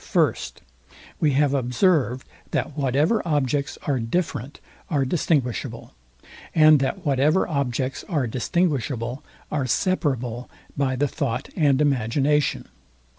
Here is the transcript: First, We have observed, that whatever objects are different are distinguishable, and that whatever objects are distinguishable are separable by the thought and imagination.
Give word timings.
First, 0.03 0.63
We 1.19 1.33
have 1.33 1.53
observed, 1.53 2.27
that 2.49 2.75
whatever 2.75 3.21
objects 3.23 3.77
are 3.85 3.99
different 3.99 4.59
are 4.89 5.05
distinguishable, 5.05 5.93
and 6.55 6.79
that 6.79 7.05
whatever 7.05 7.47
objects 7.47 8.03
are 8.09 8.25
distinguishable 8.25 9.23
are 9.51 9.67
separable 9.67 10.49
by 10.75 10.95
the 10.95 11.07
thought 11.07 11.49
and 11.55 11.79
imagination. 11.79 12.67